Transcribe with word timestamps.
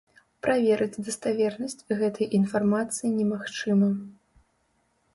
Праверыць 0.45 1.01
даставернасць 1.09 1.87
гэтай 2.01 2.33
інфармацыі 2.41 3.15
немагчыма. 3.23 3.95